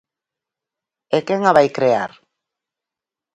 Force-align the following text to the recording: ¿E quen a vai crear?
¿E 1.17 1.19
quen 1.27 1.41
a 1.49 1.51
vai 1.57 1.67
crear? 1.77 2.11